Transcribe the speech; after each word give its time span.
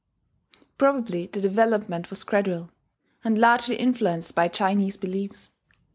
Probably 0.79 1.27
the 1.27 1.39
development 1.39 2.09
was 2.09 2.23
gradual, 2.23 2.71
and 3.23 3.37
largely 3.37 3.75
influenced 3.75 4.33
by 4.33 4.47
Chinese 4.47 4.97
beliefs. 4.97 5.51